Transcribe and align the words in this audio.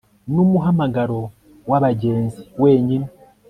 numuhamagaro 0.33 1.21
wabagenzi 1.69 2.41
wenyine 2.61 3.07